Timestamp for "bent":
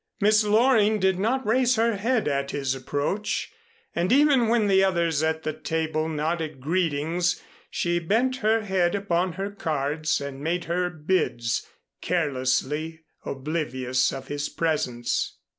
7.99-8.37